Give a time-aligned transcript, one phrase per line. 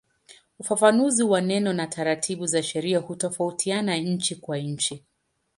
[0.59, 5.05] Ufafanuzi wa neno na taratibu za sheria hutofautiana nchi kwa nchi.